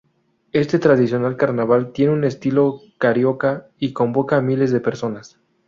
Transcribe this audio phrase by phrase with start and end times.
[0.51, 5.39] Este tradicional carnaval tiene un estilo carioca y convoca a miles de personas.